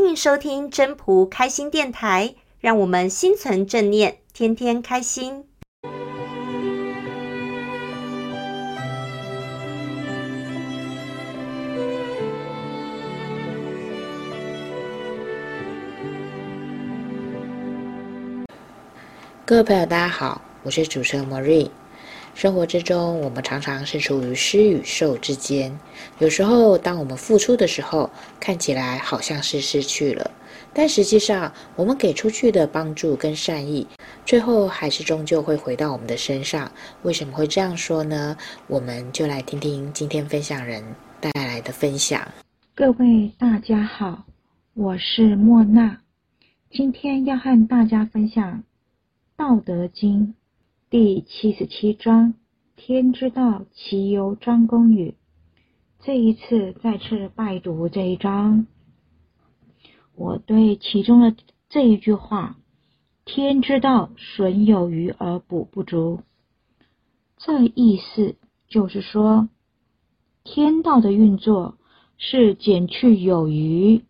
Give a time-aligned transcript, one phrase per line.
[0.00, 5.44] 欢迎收听真仆开心电台，让我们心存正念，天天开心。
[19.44, 21.70] 各位朋友，大家好，我是主持人 Marie。
[22.38, 25.76] 生活之中，我们常常是处于施与受之间。
[26.20, 30.30] 有时候，当我们付出的时候，看起来好像是失去了，
[30.72, 33.84] 但实际上，我们给出去的帮助跟善意，
[34.24, 36.70] 最后还是终究会回到我们的身上。
[37.02, 38.36] 为什么会这样说呢？
[38.68, 40.80] 我们就来听听今天分享人
[41.20, 42.22] 带来的分享。
[42.72, 44.24] 各位大家好，
[44.74, 45.98] 我是莫娜，
[46.70, 48.52] 今天要和大家分享
[49.36, 50.20] 《道德经》。
[50.90, 52.32] 第七十七章，
[52.74, 55.16] 天之道，其由张公语。
[56.00, 58.66] 这一次再次拜读这一章，
[60.16, 61.36] 我对其中的
[61.68, 62.56] 这一句话
[63.26, 66.20] “天之道，损有余而补不足”，
[67.36, 69.50] 这意思就是说，
[70.42, 71.76] 天道的运作
[72.16, 74.04] 是减去有余、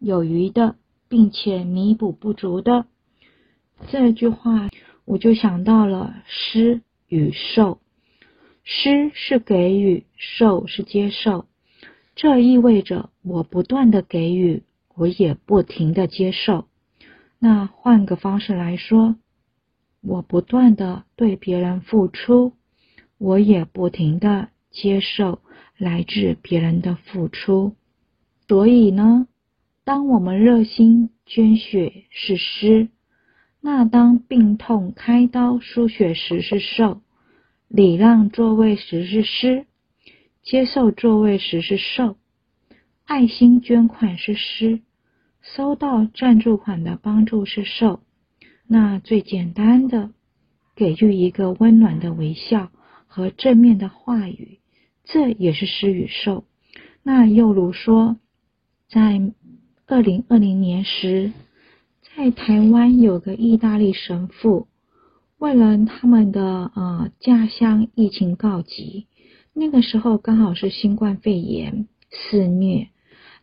[0.00, 0.74] 有余的，
[1.08, 2.86] 并且弥补不足的。
[3.86, 4.68] 这句话。
[5.08, 7.80] 我就想到了施与受，
[8.62, 11.46] 施是给予，受是接受。
[12.14, 14.64] 这意味着我不断的给予，
[14.94, 16.66] 我也不停的接受。
[17.38, 19.16] 那换个方式来说，
[20.02, 22.52] 我不断的对别人付出，
[23.16, 25.40] 我也不停的接受
[25.78, 27.74] 来自别人的付出。
[28.46, 29.26] 所以呢，
[29.84, 32.88] 当我们热心捐血是施。
[33.60, 37.00] 那当病痛开刀输血时是受，
[37.66, 39.66] 礼让座位时是施，
[40.42, 42.16] 接受座位时是受，
[43.04, 44.80] 爱心捐款是施，
[45.42, 48.00] 收到赞助款的帮助是受。
[48.68, 50.10] 那最简单的，
[50.76, 52.70] 给予一个温暖的微笑
[53.06, 54.60] 和正面的话语，
[55.04, 56.44] 这也是施与受。
[57.02, 58.16] 那又如说，
[58.88, 59.20] 在
[59.86, 61.32] 二零二零年时。
[62.18, 64.66] 在台湾有个意大利神父，
[65.38, 69.06] 为了他们的呃家乡疫情告急，
[69.52, 72.88] 那个时候刚好是新冠肺炎肆虐，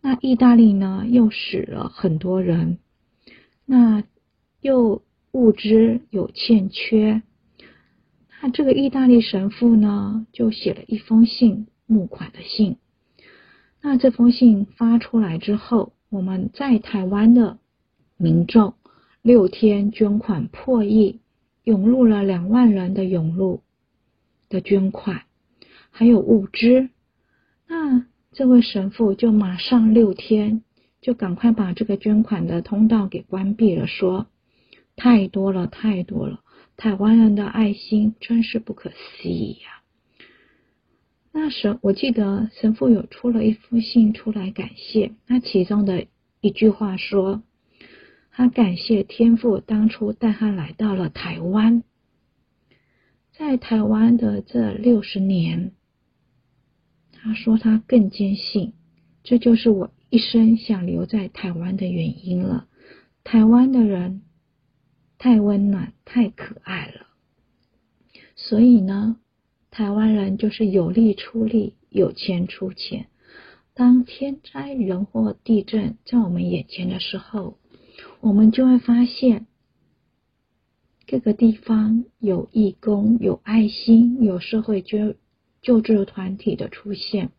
[0.00, 2.78] 那意大利呢又死了很多人，
[3.66, 4.04] 那
[4.62, 7.20] 又物资有欠缺，
[8.40, 12.78] 那这个意大利神父呢就写了一封信，募款的信。
[13.82, 17.58] 那这封信发出来之后，我们在台湾的。
[18.22, 18.74] 民众
[19.20, 21.18] 六天捐款破亿，
[21.64, 23.62] 涌入了两万人的涌入
[24.48, 25.24] 的捐款，
[25.90, 26.88] 还有物资。
[27.66, 30.62] 那这位神父就马上六天
[31.00, 34.28] 就赶快把这个捐款的通道给关闭了，说
[34.94, 36.44] 太多了，太多了，
[36.76, 39.82] 台湾人的爱心真是不可思议呀。
[41.32, 46.06] 那时我记得神父有出了一封信出来感谢，那其中的
[46.40, 47.42] 一句话说。
[48.34, 51.84] 他感谢天父当初带他来到了台湾，
[53.32, 55.72] 在台湾的这六十年，
[57.12, 58.72] 他说他更坚信，
[59.22, 62.66] 这就是我一生想留在台湾的原因了。
[63.22, 64.22] 台湾的人
[65.18, 67.06] 太温暖、太可爱了，
[68.34, 69.18] 所以呢，
[69.70, 73.08] 台湾人就是有力出力，有钱出钱。
[73.74, 77.58] 当天灾人祸、地震在我们眼前的时候，
[78.22, 79.48] 我们就会发现，
[81.08, 85.16] 各个地方有义工、有爱心、有社会救
[85.60, 87.30] 救助团体的出现，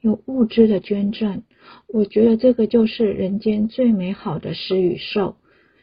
[0.00, 1.42] 有物资的捐赠。
[1.88, 5.36] 我觉得这个就是人间最美好的施与受。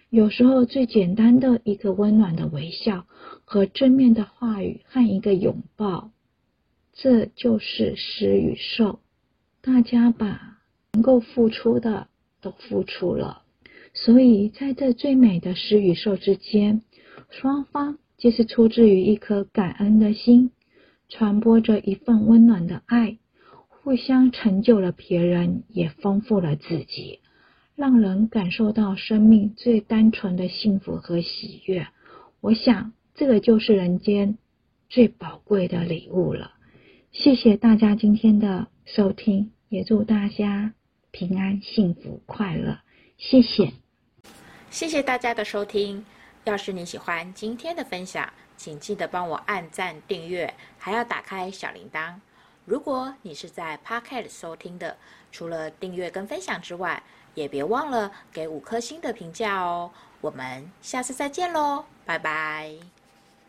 [0.09, 3.05] 有时候最简单的一个温暖的微笑
[3.43, 6.11] 和正面的话语和一个拥抱，
[6.93, 8.99] 这就是施与受。
[9.59, 10.59] 大家把
[10.93, 12.07] 能够付出的
[12.39, 13.41] 都付出了。
[13.95, 16.81] 所以，在这最美的施与受之间，
[17.29, 20.51] 双方皆是出自于一颗感恩的心，
[21.07, 23.17] 传播着一份温暖的爱，
[23.69, 27.19] 互相成就了别人，也丰富了自己，
[27.75, 31.87] 让人感受到生命最单纯的幸福和喜悦。
[32.41, 34.37] 我想，这个就是人间
[34.89, 36.51] 最宝贵的礼物了。
[37.11, 40.73] 谢谢大家今天的收听，也祝大家
[41.11, 42.79] 平安、幸福、快乐。
[43.17, 43.84] 谢谢。
[44.75, 46.05] 谢谢大家的收听。
[46.43, 52.13] 要是你喜欢今天的分享，请记得帮我按赞、订阅，还要打开小铃铛。
[52.65, 54.97] 如果你是在 Pocket 收听的，
[55.31, 57.01] 除了订阅跟分享之外，
[57.35, 59.89] 也别忘了给五颗星的评价哦。
[60.19, 62.94] 我们下次再见喽，拜拜。